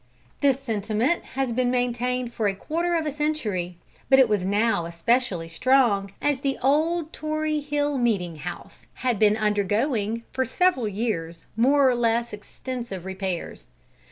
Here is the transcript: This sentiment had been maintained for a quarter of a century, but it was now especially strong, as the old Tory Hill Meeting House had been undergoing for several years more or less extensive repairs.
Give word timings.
This 0.39 0.59
sentiment 0.59 1.23
had 1.37 1.55
been 1.55 1.69
maintained 1.69 2.33
for 2.33 2.47
a 2.47 2.55
quarter 2.55 2.95
of 2.95 3.05
a 3.05 3.11
century, 3.11 3.77
but 4.09 4.17
it 4.17 4.27
was 4.27 4.43
now 4.43 4.87
especially 4.87 5.47
strong, 5.47 6.11
as 6.19 6.39
the 6.39 6.57
old 6.63 7.13
Tory 7.13 7.59
Hill 7.59 7.99
Meeting 7.99 8.37
House 8.37 8.87
had 9.05 9.19
been 9.19 9.37
undergoing 9.37 10.23
for 10.31 10.43
several 10.43 10.87
years 10.87 11.45
more 11.55 11.87
or 11.87 11.93
less 11.93 12.33
extensive 12.33 13.05
repairs. 13.05 13.67